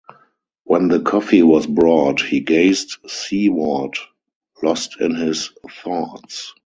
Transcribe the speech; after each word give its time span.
When 0.63 0.87
the 0.87 1.01
coffee 1.01 1.43
was 1.43 1.67
brought, 1.67 2.21
he 2.21 2.39
gazed 2.39 2.97
seaward, 3.07 3.97
lost 4.63 4.99
in 4.99 5.13
his 5.13 5.51
thoughts. 5.83 6.55